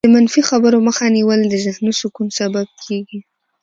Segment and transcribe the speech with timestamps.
[0.05, 3.19] د منفي خبرو مخه نیول د ذهني سکون سبب کېږي.